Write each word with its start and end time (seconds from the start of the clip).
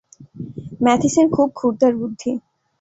ম্যাথিসের 0.83 1.27
খুব 1.35 1.47
ক্ষুরধার 1.57 1.93
বুদ্ধি। 1.99 2.31